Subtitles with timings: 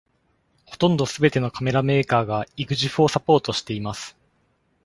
[0.65, 4.17] ほとんどすべてのカメラメーカーが Exif をサポートしています。